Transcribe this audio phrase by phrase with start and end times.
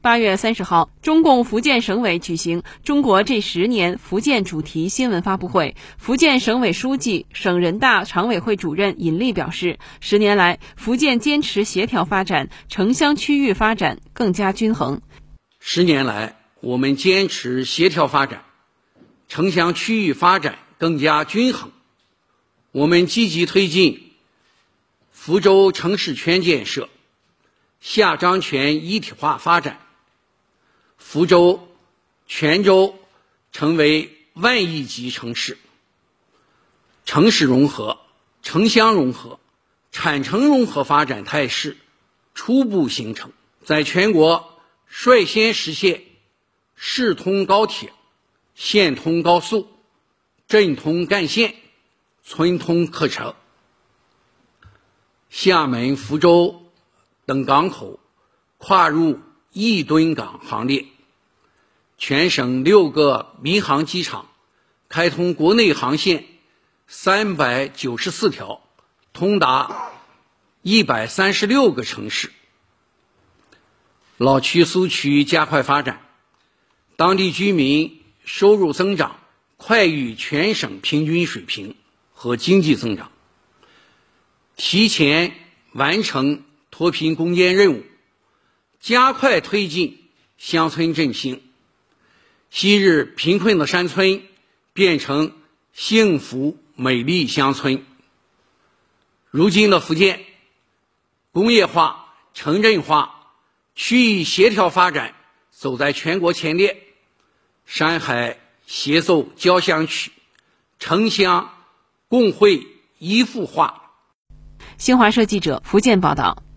[0.00, 5.74] 八月三十号，中共福建省委举行“中国这十年”福建主题新闻发布会。
[5.98, 15.02] 福建省委书记、省人大常委会主任尹力表示，十年来，福建坚持协调发展，城乡区域发展更加均衡。
[15.58, 18.44] 十年来，我们坚持协调发展，
[19.28, 21.72] 城乡区域发展更加均衡。
[22.70, 24.12] 我们积极推进
[25.10, 26.88] 福州城市圈建设，
[27.80, 29.80] 下漳泉一体化发展。
[30.98, 31.68] 福州、
[32.26, 32.98] 泉州
[33.50, 35.56] 成为万亿级城市，
[37.06, 37.98] 城市融合、
[38.42, 39.40] 城乡融合、
[39.90, 41.78] 产城融合发展态势
[42.34, 43.32] 初步形成，
[43.64, 46.02] 在全国率先实现
[46.74, 47.92] 市通高铁、
[48.54, 49.68] 县通高速、
[50.46, 51.54] 镇通干线、
[52.22, 53.34] 村通客车。
[55.30, 56.62] 厦门、福州
[57.24, 57.98] 等港口
[58.56, 59.20] 跨入
[59.66, 60.86] 亿吨港行列。
[61.98, 64.28] 全省六个民航机场
[64.88, 66.24] 开通国内航线
[66.86, 68.62] 三百九十四条，
[69.12, 69.90] 通达
[70.62, 72.30] 一百三十六个城市。
[74.16, 76.00] 老区苏区加快发展，
[76.94, 79.18] 当地居民收入增长
[79.56, 81.74] 快于全省平均水平
[82.12, 83.10] 和经济增长。
[84.56, 85.32] 提前
[85.72, 87.82] 完成脱贫攻坚任务，
[88.80, 91.42] 加快推进乡村振兴。
[92.50, 94.22] 昔日贫困的山村
[94.72, 95.32] 变成
[95.72, 97.84] 幸福美丽乡村。
[99.30, 100.24] 如今的福建，
[101.32, 103.32] 工业化、城镇化、
[103.74, 105.14] 区域协调发展
[105.50, 106.82] 走在全国前列，
[107.66, 110.10] 山海协奏交响曲，
[110.78, 111.50] 城乡
[112.08, 112.66] 共绘
[112.98, 113.92] 一幅画。
[114.78, 116.47] 新华社记者福建报道。